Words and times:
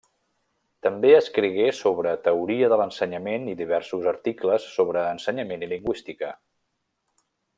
També 0.85 1.09
escrigué 1.17 1.67
sobre 1.79 2.13
teoria 2.27 2.69
de 2.73 2.79
l'ensenyament 2.83 3.45
i 3.53 3.55
diversos 3.61 4.09
articles 4.13 4.67
sobre 4.79 5.05
ensenyament 5.11 5.67
i 5.69 5.71
lingüística. 5.77 6.35